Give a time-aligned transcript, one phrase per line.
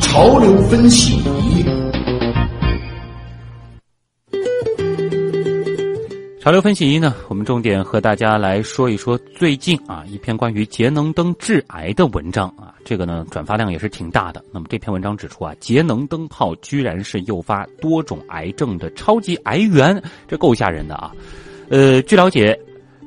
[0.00, 1.22] 潮流分析。
[6.40, 14.44] 潮流分析仪呢，我们重点和大家来说一说最近啊一篇关于节能灯致癌的文章啊，这个呢转发量也是挺大的。
[14.52, 21.10] 那么这篇文章指出啊，节能灯泡居然是诱发多种癌症的超级癌源，这够吓人的啊。
[21.70, 22.54] 呃，据了解，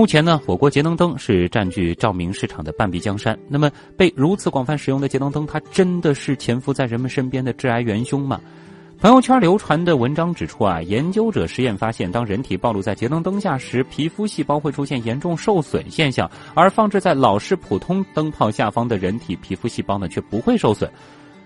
[0.00, 3.38] 目前呢，我国节能灯是占据照明市场的半壁江山。
[3.46, 8.40] 那么被如此广泛使用的节能灯，它真的是潜伏在人们身边的致癌元凶吗？
[8.98, 20.90] 朋友圈流传的文章指出啊，研究者实验发现，当人体暴露在节能灯下时，皮肤细胞会出现严重受损现象，而放置在老式普通灯泡下方的人体皮肤细胞呢，却不会受损。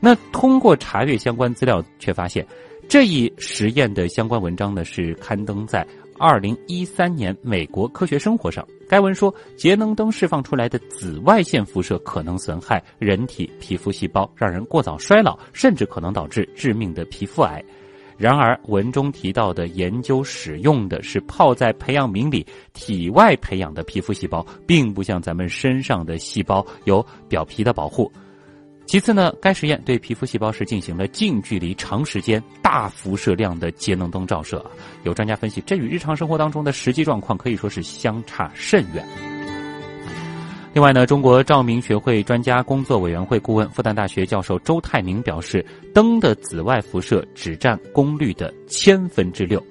[0.00, 2.46] 那通过查阅相关资料，却发现
[2.88, 5.86] 这一实验的相关文章呢，是刊登在。
[6.18, 17.64] 二零一三年，美国科学生活上，该文说，节能灯释放出来的紫外线辐射可能损害人体皮肤细胞，让人过早衰老，甚至可能导致致命的皮肤癌。
[18.16, 28.10] 然而，文中提到的研究使用的是泡在培养皿里体外培养的皮肤细胞，并不像咱们身上的细胞有表皮的保护。
[28.88, 34.70] 其次呢，该实验对皮肤细胞是进行了近距离、长时间、大辐射量的节能灯照射啊。
[35.04, 39.06] 有专家分析，这与日常生活当中的实际状况可以说是相差甚远。
[40.72, 49.62] 另外呢，中国照明学会专家工作委员会顾问、复旦大学教授周泰明表示，灯的紫外辐射只占功率的千分之六。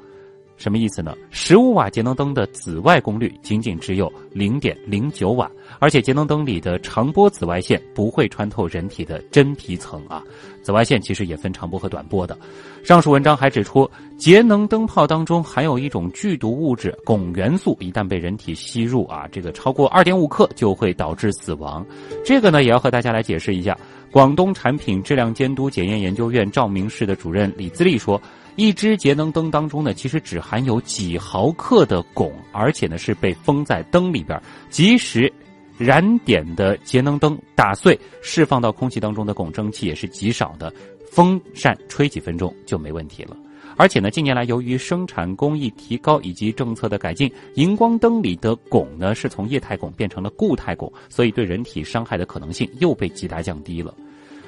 [0.58, 1.16] 什么意思呢？
[1.30, 5.50] 十五瓦节能灯的紫外功率仅仅只有零点零九瓦，
[5.80, 10.24] 而且节能灯里的长波紫外线不会穿透人体的真皮层啊。
[10.64, 12.38] 紫外线其实也分长波和短波的。
[12.84, 21.86] 上述文章还指出，节能灯泡当中含有一种剧毒物质汞元素，一旦被人体吸入啊，这个超过二点五克就会导致死亡。
[22.26, 23.78] 这个呢，也要和大家来解释一下。
[24.12, 28.22] 广东产品质量监督检验研究院照明室的主任李自立说。
[28.60, 34.42] 一只节能灯当中呢，其实只含有几毫克的汞，而且呢是被封在灯里边。
[34.72, 35.32] 即使
[35.78, 40.74] 燃点的节能灯打碎，释放到空气当中的汞蒸气也是极少的，
[41.12, 43.38] 风扇吹几分钟就没问题了。
[43.78, 53.94] 而且呢，近年来由于生产工艺提高以及政策的改进，荧光灯里的汞呢是从液态汞变成了固态汞，所以对人体伤害的可能性又被极大降低了。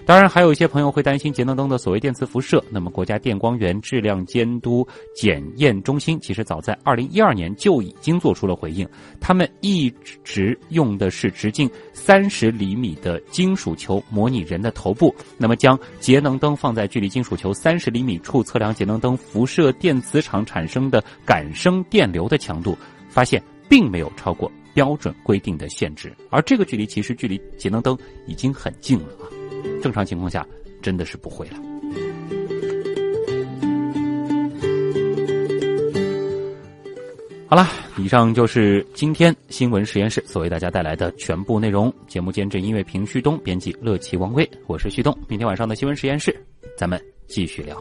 [0.06, 2.64] 当然，还有一些朋友会担心节能灯的所谓电磁辐射。
[2.72, 8.88] 那么，国家电光源质量监督检验中心其实早在二零一二年就已经做出了回应。
[9.20, 9.94] 他们一
[10.24, 22.76] 直用的是直径三十厘米的金属球模拟人的头部，那么将节能灯放在距离金属球三十厘米处测量节能灯辐射电磁场产生的感生电流的强度，
[23.10, 23.40] 发现
[23.70, 26.12] 并没有超过标准规定的限制。
[26.32, 27.96] 而这个距离其实距离节能灯
[28.26, 29.39] 已经很近了啊。
[29.82, 30.46] 正常情况下，
[30.82, 31.54] 真的是不会了。
[37.48, 37.68] 好了，
[37.98, 41.92] 以上就是今天新闻实验室所为大家带来的全部内容。
[42.08, 45.18] 节目监制音乐平旭东，编辑乐奇王威，我是旭东。
[45.28, 46.36] 明天晚上的新闻实验室，
[46.78, 47.76] 咱们继续聊。